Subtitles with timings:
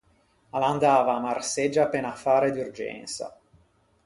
[0.55, 3.27] A l’andava à Marseggia pe un affare d’urgensa.